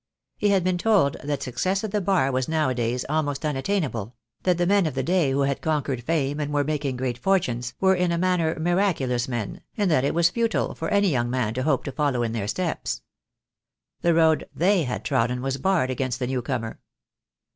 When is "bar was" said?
2.01-2.47